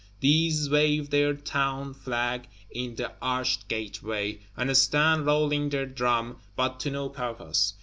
[0.19, 6.79] These wave their Town flag in the arched Gateway, and stand, rolling their drum, but
[6.79, 7.75] to no purpose.